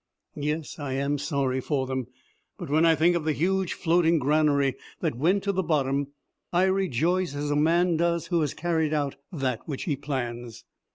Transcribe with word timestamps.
Yes, 0.33 0.79
I 0.79 0.93
am 0.93 1.19
sorry 1.19 1.61
for 1.61 1.85
them. 1.85 2.07
But 2.57 2.71
when 2.71 2.87
I 2.87 2.95
think 2.95 3.15
of 3.15 3.23
the 3.23 3.33
huge 3.33 3.73
floating 3.73 4.17
granary 4.17 4.75
that 4.99 5.13
went 5.13 5.43
to 5.43 5.51
the 5.51 5.61
bottom, 5.61 6.07
I 6.51 6.63
rejoice 6.63 7.35
as 7.35 7.51
a 7.51 7.55
man 7.55 7.97
does 7.97 8.25
who 8.25 8.41
has 8.41 8.55
carried 8.55 8.95
out 8.95 9.17
that 9.31 9.67
which 9.67 9.83
he 9.83 9.95
plans. 9.95 10.63